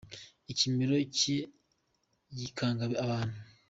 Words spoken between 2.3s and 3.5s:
gikanga abantu.